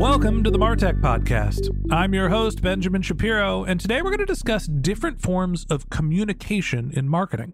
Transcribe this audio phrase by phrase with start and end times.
[0.00, 1.68] Welcome to the Martech Podcast.
[1.90, 6.90] I'm your host, Benjamin Shapiro, and today we're going to discuss different forms of communication
[6.90, 7.52] in marketing.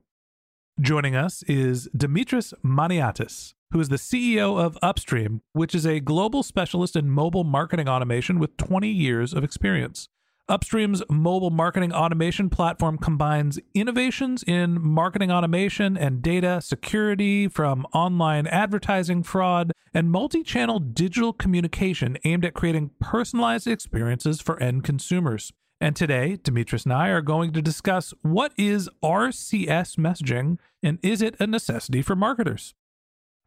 [0.80, 6.44] Joining us is Dimitris Maniatis, who is the CEO of Upstream, which is a global
[6.44, 10.08] specialist in mobile marketing automation with 20 years of experience.
[10.48, 18.47] Upstream's mobile marketing automation platform combines innovations in marketing automation and data security from online
[18.47, 25.52] advertising fraud and multi channel digital communication aimed at creating personalized experiences for end consumers.
[25.80, 31.22] And today, Dimitris and I are going to discuss what is RCS messaging and is
[31.22, 32.72] it a necessity for marketers?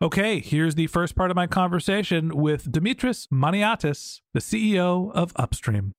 [0.01, 5.93] Okay, here's the first part of my conversation with Dimitris Maniatis, the CEO of Upstream.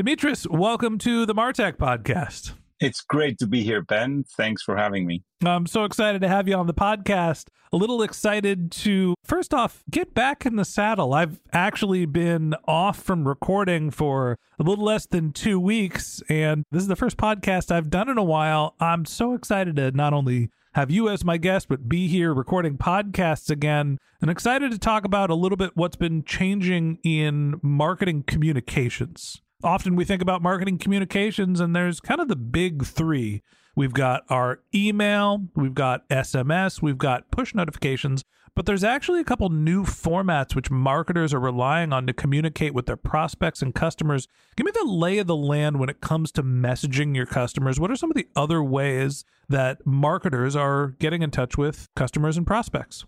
[0.00, 2.54] Dimitris, welcome to the Martech podcast.
[2.80, 4.24] It's great to be here, Ben.
[4.34, 5.24] Thanks for having me.
[5.44, 7.48] I'm so excited to have you on the podcast.
[7.70, 11.12] A little excited to, first off, get back in the saddle.
[11.12, 16.80] I've actually been off from recording for a little less than two weeks, and this
[16.80, 18.76] is the first podcast I've done in a while.
[18.80, 22.78] I'm so excited to not only have you as my guest, but be here recording
[22.78, 23.98] podcasts again.
[24.22, 29.96] And excited to talk about a little bit what's been changing in marketing communications often
[29.96, 33.42] we think about marketing communications and there's kind of the big three.
[33.76, 39.24] We've got our email, we've got SMS, we've got push notifications, but there's actually a
[39.24, 44.26] couple new formats which marketers are relying on to communicate with their prospects and customers.
[44.56, 47.78] Give me the lay of the land when it comes to messaging your customers.
[47.78, 52.36] What are some of the other ways that marketers are getting in touch with customers
[52.36, 53.04] and prospects?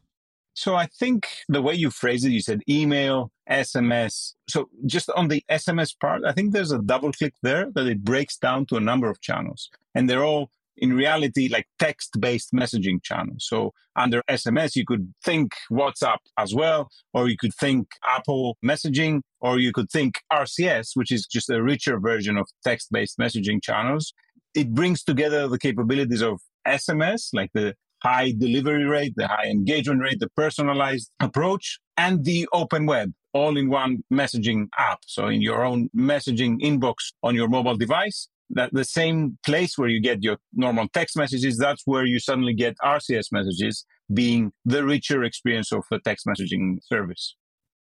[0.54, 4.34] So I think the way you phrase it, you said email, SMS.
[4.48, 8.04] So just on the SMS part, I think there's a double click there that it
[8.04, 9.70] breaks down to a number of channels.
[9.94, 13.46] And they're all in reality like text based messaging channels.
[13.48, 19.20] So under SMS, you could think WhatsApp as well, or you could think Apple messaging,
[19.41, 23.62] or you could think RCS, which is just a richer version of text based messaging
[23.62, 24.12] channels.
[24.54, 30.00] It brings together the capabilities of SMS, like the high delivery rate, the high engagement
[30.00, 35.00] rate, the personalized approach, and the open web all in one messaging app.
[35.06, 39.88] So in your own messaging inbox on your mobile device, that the same place where
[39.88, 44.84] you get your normal text messages, that's where you suddenly get RCS messages being the
[44.84, 47.36] richer experience of a text messaging service.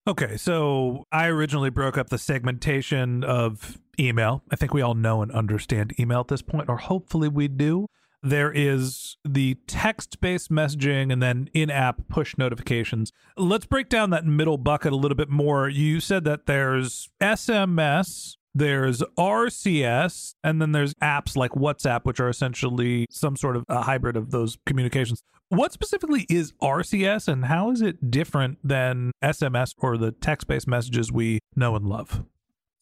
[0.06, 4.42] Okay, so I originally broke up the segmentation of email.
[4.50, 7.88] I think we all know and understand email at this point, or hopefully we do
[8.22, 13.12] there is the text based messaging and then in app push notifications.
[13.36, 15.68] Let's break down that middle bucket a little bit more.
[15.68, 22.28] You said that there's SMS, there's RCS, and then there's apps like WhatsApp, which are
[22.28, 25.22] essentially some sort of a hybrid of those communications.
[25.48, 30.68] What specifically is RCS and how is it different than SMS or the text based
[30.68, 32.24] messages we know and love?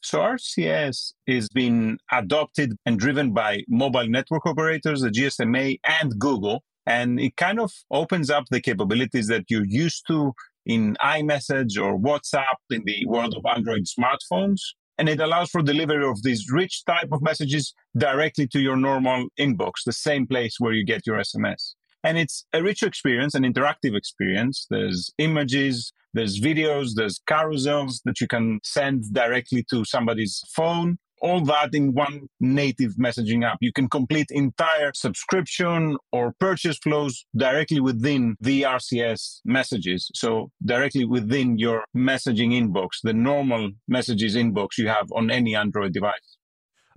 [0.00, 6.62] So RCS is being adopted and driven by mobile network operators, the GSMA and Google.
[6.86, 10.32] And it kind of opens up the capabilities that you're used to
[10.64, 14.60] in iMessage or WhatsApp in the world of Android smartphones.
[14.98, 19.26] And it allows for delivery of these rich type of messages directly to your normal
[19.38, 21.74] inbox, the same place where you get your SMS.
[22.02, 24.66] And it's a rich experience, an interactive experience.
[24.70, 30.98] There's images, there's videos, there's carousels that you can send directly to somebody's phone.
[31.22, 33.58] all that in one native messaging app.
[33.60, 40.10] You can complete entire subscription or purchase flows directly within the RCS messages.
[40.14, 45.92] So directly within your messaging inbox, the normal messages inbox you have on any Android
[45.94, 46.35] device.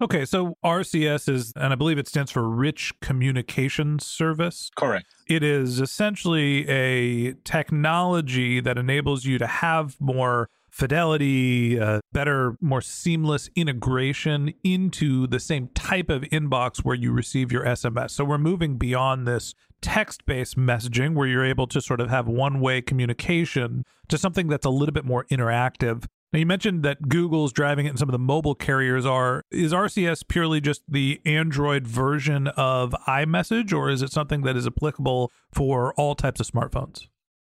[0.02, 4.72] Okay, so RCS is, and I believe it stands for Rich Communication Service.
[4.76, 5.06] Correct.
[5.28, 12.80] It is essentially a technology that enables you to have more fidelity, uh, better, more
[12.80, 18.12] seamless integration into the same type of inbox where you receive your SMS.
[18.12, 22.28] So we're moving beyond this text based messaging where you're able to sort of have
[22.28, 26.06] one way communication to something that's a little bit more interactive.
[26.32, 29.44] Now, you mentioned that Google's driving it and some of the mobile carriers are.
[29.50, 34.68] Is RCS purely just the Android version of iMessage, or is it something that is
[34.68, 37.08] applicable for all types of smartphones?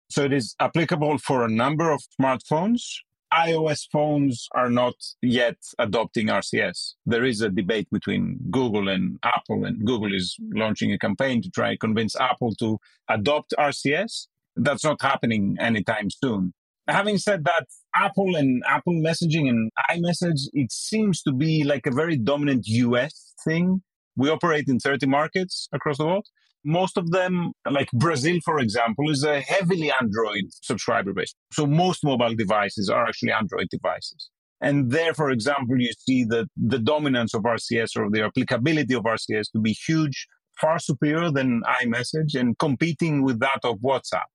[0.09, 2.99] So it is applicable for a number of smartphones
[3.33, 6.93] iOS phones are not yet adopting RCS.
[7.05, 11.49] There is a debate between Google and Apple, and Google is launching a campaign to
[11.49, 12.79] try and convince Apple to
[13.09, 14.27] adopt RCS.
[14.55, 16.53] That's not happening anytime soon.
[16.87, 21.91] Having said that, Apple and Apple messaging and iMessage, it seems to be like a
[21.91, 23.81] very dominant US thing.
[24.15, 26.25] We operate in 30 markets across the world
[26.67, 31.33] most of them, like Brazil, for example, is a heavily Android subscriber base.
[31.53, 34.29] So most mobile devices are actually Android devices.
[34.59, 39.03] And there, for example, you see that the dominance of RCS or the applicability of
[39.03, 40.27] RCS to be huge,
[40.59, 44.29] far superior than iMessage and competing with that of WhatsApp.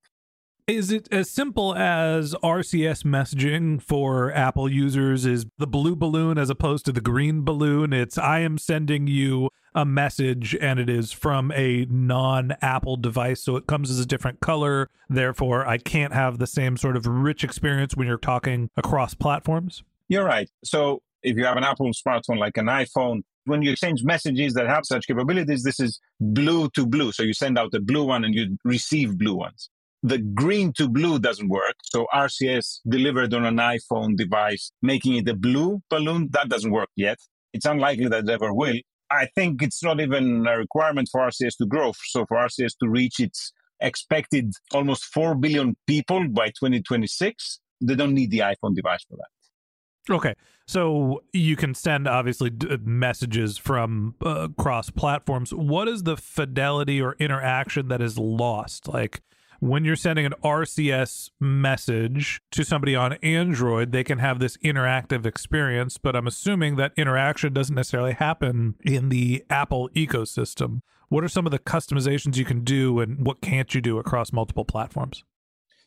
[0.65, 6.49] Is it as simple as RCS messaging for Apple users is the blue balloon as
[6.49, 7.91] opposed to the green balloon?
[7.91, 13.43] It's I am sending you a message and it is from a non Apple device.
[13.43, 14.89] So it comes as a different color.
[15.09, 19.83] Therefore, I can't have the same sort of rich experience when you're talking across platforms.
[20.07, 20.49] You're right.
[20.63, 24.67] So if you have an Apple smartphone like an iPhone, when you exchange messages that
[24.67, 27.11] have such capabilities, this is blue to blue.
[27.11, 29.69] So you send out a blue one and you receive blue ones.
[30.03, 31.75] The green to blue doesn't work.
[31.83, 36.89] So RCS delivered on an iPhone device, making it a blue balloon, that doesn't work
[36.95, 37.17] yet.
[37.53, 38.75] It's unlikely that it ever will.
[39.09, 41.93] I think it's not even a requirement for RCS to grow.
[42.07, 48.13] So for RCS to reach its expected almost 4 billion people by 2026, they don't
[48.13, 50.13] need the iPhone device for that.
[50.13, 50.33] Okay.
[50.67, 55.53] So you can send obviously d- messages from uh, cross platforms.
[55.53, 58.87] What is the fidelity or interaction that is lost?
[58.87, 59.21] Like
[59.63, 65.25] when you're sending an RCS message to somebody on Android, they can have this interactive
[65.25, 70.81] experience, but I'm assuming that interaction doesn't necessarily happen in the Apple ecosystem.
[71.07, 74.33] What are some of the customizations you can do and what can't you do across
[74.33, 75.23] multiple platforms?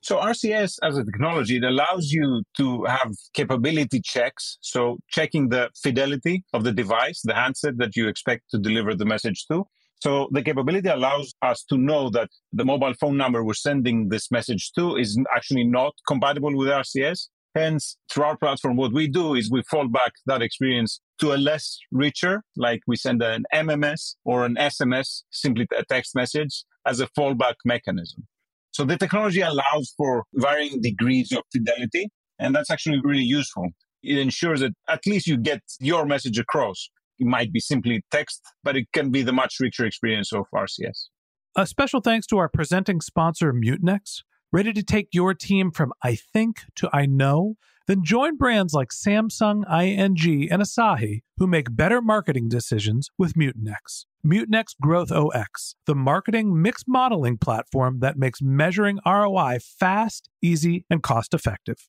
[0.01, 4.57] So RCS as a technology, it allows you to have capability checks.
[4.63, 9.05] So checking the fidelity of the device, the handset that you expect to deliver the
[9.05, 9.67] message to.
[10.01, 14.31] So the capability allows us to know that the mobile phone number we're sending this
[14.31, 17.29] message to is actually not compatible with RCS.
[17.55, 21.37] Hence, through our platform, what we do is we fall back that experience to a
[21.37, 27.01] less richer, like we send an MMS or an SMS, simply a text message, as
[27.01, 28.27] a fallback mechanism.
[28.73, 33.71] So the technology allows for varying degrees of fidelity, and that's actually really useful.
[34.03, 38.43] It ensures that at least you get your message across it might be simply text,
[38.63, 41.09] but it can be the much richer experience of RCS.
[41.57, 44.23] A special thanks to our presenting sponsor, Mutinex.
[44.53, 47.55] Ready to take your team from I think to I know?
[47.87, 54.07] Then join brands like Samsung, ING, and Asahi who make better marketing decisions with Mutinex.
[54.27, 61.33] Mutinex GrowthOS, the marketing mix modeling platform that makes measuring ROI fast, easy, and cost
[61.33, 61.89] effective.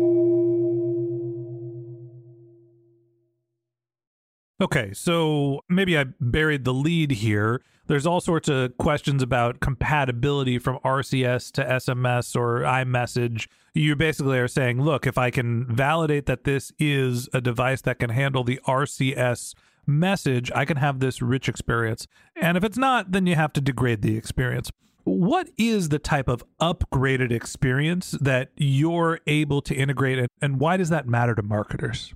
[4.61, 7.63] Okay, so maybe I buried the lead here.
[7.87, 13.47] There's all sorts of questions about compatibility from RCS to SMS or iMessage.
[13.73, 17.97] You basically are saying, look, if I can validate that this is a device that
[17.97, 19.55] can handle the RCS
[19.87, 22.05] message, I can have this rich experience.
[22.35, 24.69] And if it's not, then you have to degrade the experience.
[25.05, 30.89] What is the type of upgraded experience that you're able to integrate, and why does
[30.89, 32.13] that matter to marketers?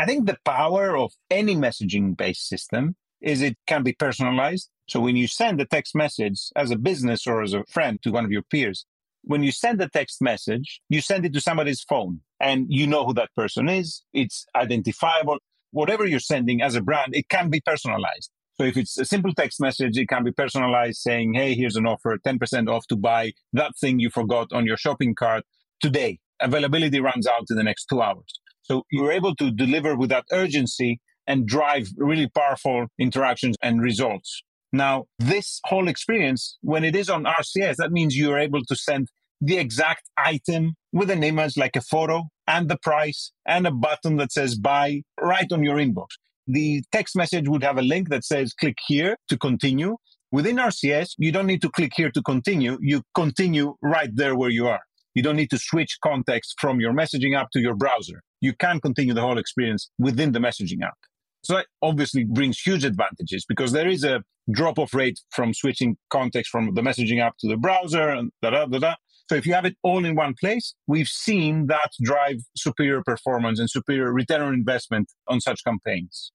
[0.00, 4.70] I think the power of any messaging based system is it can be personalized.
[4.88, 8.10] So when you send a text message as a business or as a friend to
[8.10, 8.86] one of your peers,
[9.24, 13.04] when you send a text message, you send it to somebody's phone and you know
[13.04, 14.02] who that person is.
[14.14, 15.36] It's identifiable.
[15.72, 18.30] Whatever you're sending as a brand, it can be personalized.
[18.54, 21.86] So if it's a simple text message, it can be personalized saying, Hey, here's an
[21.86, 25.44] offer, 10% off to buy that thing you forgot on your shopping cart
[25.82, 26.20] today.
[26.40, 28.39] Availability runs out in the next two hours.
[28.70, 34.44] So you're able to deliver with that urgency and drive really powerful interactions and results.
[34.72, 39.08] Now, this whole experience, when it is on RCS, that means you're able to send
[39.40, 44.18] the exact item with an image like a photo and the price and a button
[44.18, 46.06] that says buy right on your inbox.
[46.46, 49.96] The text message would have a link that says click here to continue.
[50.30, 52.78] Within RCS, you don't need to click here to continue.
[52.80, 54.82] You continue right there where you are.
[55.14, 58.22] You don't need to switch context from your messaging app to your browser.
[58.40, 60.96] You can continue the whole experience within the messaging app.
[61.42, 65.96] So that obviously brings huge advantages because there is a drop off rate from switching
[66.10, 68.94] context from the messaging app to the browser and da da da da.
[69.28, 73.60] So if you have it all in one place, we've seen that drive superior performance
[73.60, 76.32] and superior return on investment on such campaigns.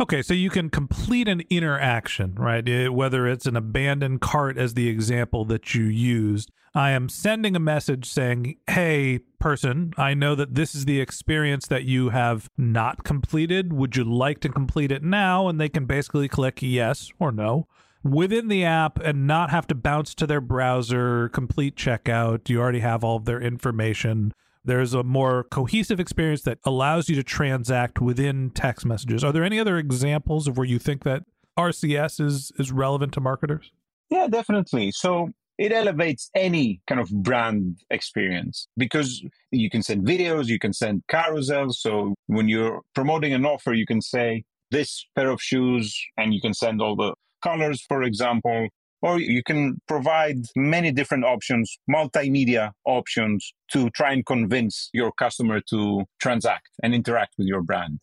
[0.00, 2.66] Okay, so you can complete an interaction, right?
[2.66, 6.50] It, whether it's an abandoned cart, as the example that you used.
[6.74, 11.66] I am sending a message saying, Hey, person, I know that this is the experience
[11.66, 13.74] that you have not completed.
[13.74, 15.48] Would you like to complete it now?
[15.48, 17.66] And they can basically click yes or no
[18.02, 22.48] within the app and not have to bounce to their browser, complete checkout.
[22.48, 24.32] You already have all of their information.
[24.64, 29.24] There's a more cohesive experience that allows you to transact within text messages.
[29.24, 31.22] Are there any other examples of where you think that
[31.58, 33.72] RCS is is relevant to marketers?
[34.10, 34.90] Yeah, definitely.
[34.90, 40.72] So it elevates any kind of brand experience because you can send videos, you can
[40.72, 41.74] send carousels.
[41.74, 46.40] So when you're promoting an offer, you can say this pair of shoes and you
[46.40, 48.68] can send all the colors, for example
[49.02, 55.60] or you can provide many different options, multimedia options to try and convince your customer
[55.70, 57.98] to transact and interact with your brand.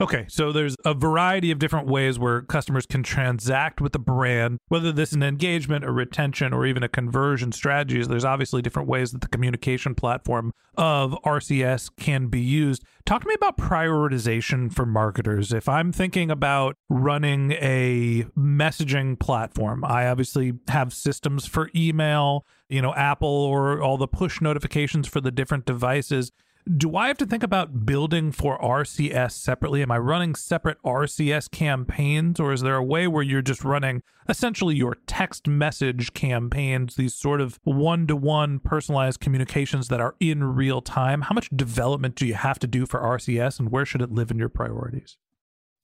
[0.00, 4.60] Okay, so there's a variety of different ways where customers can transact with the brand,
[4.68, 8.06] whether this is an engagement, a retention, or even a conversion strategies.
[8.06, 12.84] There's obviously different ways that the communication platform of RCS can be used.
[13.06, 15.52] Talk to me about prioritization for marketers.
[15.52, 22.80] If I'm thinking about running a messaging platform, I obviously have systems for email, you
[22.80, 26.30] know, Apple or all the push notifications for the different devices
[26.76, 29.80] do I have to think about building for RCS separately?
[29.80, 34.02] Am I running separate RCS campaigns, or is there a way where you're just running
[34.28, 40.14] essentially your text message campaigns, these sort of one to one personalized communications that are
[40.20, 41.22] in real time?
[41.22, 44.30] How much development do you have to do for RCS, and where should it live
[44.30, 45.16] in your priorities?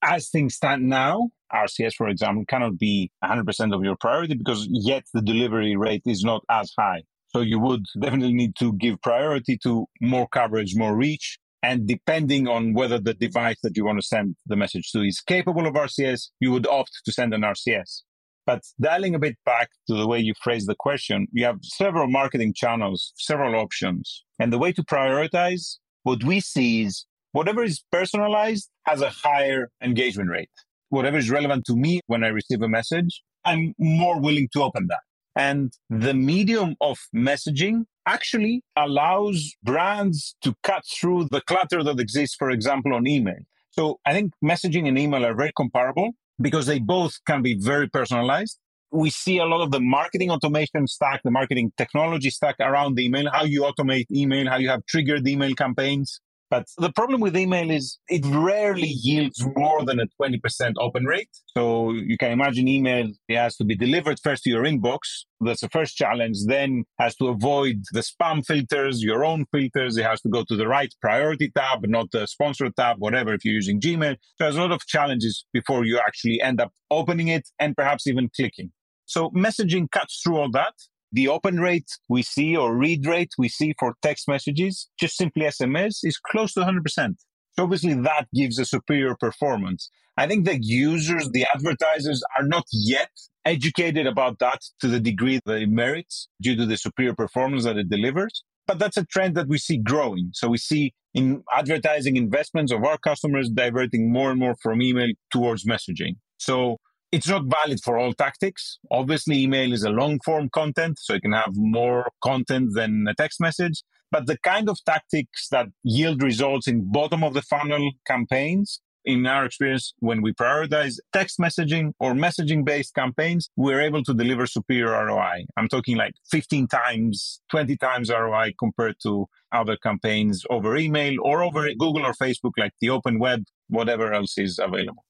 [0.03, 5.05] As things stand now, RCS, for example, cannot be 100% of your priority because yet
[5.15, 7.05] the delivery rate is not as high.
[7.35, 11.37] So you would definitely need to give priority to more coverage, more reach.
[11.65, 15.21] And depending on whether the device that you want to send the message to is
[15.21, 18.03] capable of RCS, you would opt to send an RCS.
[18.47, 22.07] But dialing a bit back to the way you phrase the question, we have several
[22.07, 24.25] marketing channels, several options.
[24.39, 29.71] And the way to prioritize what we see is whatever is personalized has a higher
[29.83, 30.51] engagement rate.
[30.91, 34.87] Whatever is relevant to me when I receive a message, I'm more willing to open
[34.89, 35.01] that.
[35.37, 42.37] And the medium of messaging actually allows brands to cut through the clutter that exists,
[42.37, 43.39] for example, on email.
[43.71, 47.89] So I think messaging and email are very comparable because they both can be very
[47.89, 48.59] personalized.
[48.93, 53.05] We see a lot of the marketing automation stack, the marketing technology stack around the
[53.07, 56.21] email, how you automate email, how you have triggered email campaigns.
[56.51, 61.31] But the problem with email is it rarely yields more than a 20% open rate.
[61.57, 64.99] So you can imagine email it has to be delivered first to your inbox.
[65.41, 66.39] That's the first challenge.
[66.47, 69.97] Then has to avoid the spam filters, your own filters.
[69.97, 73.45] It has to go to the right priority tab, not the sponsor tab, whatever, if
[73.45, 74.17] you're using Gmail.
[74.37, 78.07] So there's a lot of challenges before you actually end up opening it and perhaps
[78.07, 78.71] even clicking.
[79.07, 80.75] So messaging cuts through all that
[81.15, 85.45] the open rate we see or read rate we see for text messages, just simply
[85.45, 87.15] SMS, is close to 100%.
[87.53, 89.91] So obviously that gives a superior performance.
[90.17, 93.11] I think the users, the advertisers are not yet
[93.45, 97.77] educated about that to the degree that it merits due to the superior performance that
[97.77, 98.43] it delivers.
[98.67, 100.31] But that's a trend that we see growing.
[100.33, 105.13] So we see in advertising investments of our customers diverting more and more from email
[105.33, 106.17] towards messaging.
[106.39, 106.79] So
[107.15, 108.81] it's not valid for all tactics.
[108.91, 113.15] Obviously, email is a long form content, so it can have more content than a
[113.15, 113.85] text message.
[114.11, 119.27] But the kind of tactics that yield results in bottom of the funnel campaigns, in
[119.27, 124.45] our experience, when we prioritize text messaging or messaging based campaigns, we're able to deliver
[124.47, 125.47] superior ROI.
[125.57, 131.45] I'm talking like 15 times, 20 times ROI compared to other campaigns over email or
[131.45, 135.05] over Google or Facebook, like the open web, whatever else is available.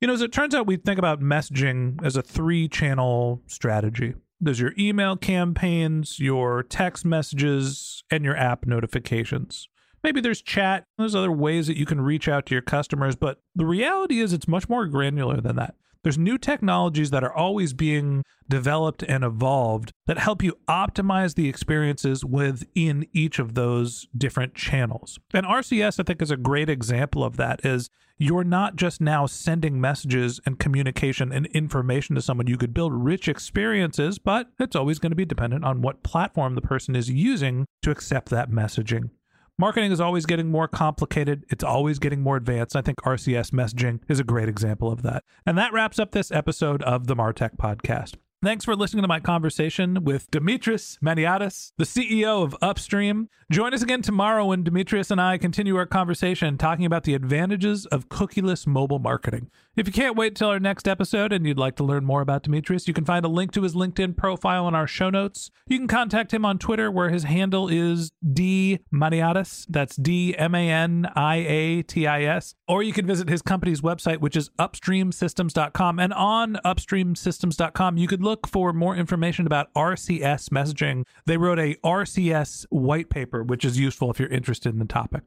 [0.00, 4.14] You know, as it turns out, we think about messaging as a three channel strategy.
[4.40, 9.68] There's your email campaigns, your text messages, and your app notifications.
[10.02, 13.42] Maybe there's chat, there's other ways that you can reach out to your customers, but
[13.54, 15.74] the reality is it's much more granular than that.
[16.02, 21.48] There's new technologies that are always being developed and evolved that help you optimize the
[21.48, 25.18] experiences within each of those different channels.
[25.34, 29.26] And RCS I think is a great example of that is you're not just now
[29.26, 34.76] sending messages and communication and information to someone you could build rich experiences, but it's
[34.76, 38.50] always going to be dependent on what platform the person is using to accept that
[38.50, 39.10] messaging.
[39.60, 41.44] Marketing is always getting more complicated.
[41.50, 42.74] It's always getting more advanced.
[42.74, 45.22] I think RCS messaging is a great example of that.
[45.44, 48.14] And that wraps up this episode of the Martech podcast.
[48.42, 53.28] Thanks for listening to my conversation with Dimitris Maniatis, the CEO of Upstream.
[53.52, 57.84] Join us again tomorrow when Dimitris and I continue our conversation talking about the advantages
[57.84, 59.50] of cookieless mobile marketing.
[59.80, 62.42] If you can't wait till our next episode and you'd like to learn more about
[62.42, 65.50] Dimitris, you can find a link to his LinkedIn profile in our show notes.
[65.66, 69.64] You can contact him on Twitter where his handle is D Maniatis.
[69.70, 72.54] That's D M A N I A T I S.
[72.68, 75.98] Or you can visit his company's website, which is upstreamsystems.com.
[75.98, 81.58] And on upstreamsystems.com, you could look look for more information about RCS messaging, they wrote
[81.58, 85.26] a RCS white paper, which is useful if you're interested in the topic.